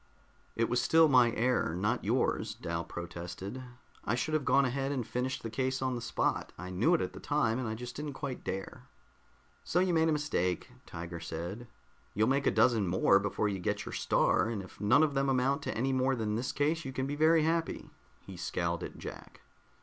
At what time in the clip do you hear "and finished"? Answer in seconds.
4.91-5.43